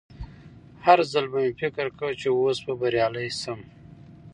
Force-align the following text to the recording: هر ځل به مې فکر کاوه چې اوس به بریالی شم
هر 0.85 0.99
ځل 1.11 1.25
به 1.31 1.39
مې 1.45 1.51
فکر 1.61 1.85
کاوه 1.99 2.15
چې 2.21 2.27
اوس 2.31 2.57
به 2.65 2.73
بریالی 2.79 3.27
شم 3.41 3.59